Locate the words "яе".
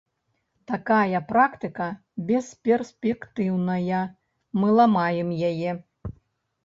5.51-5.71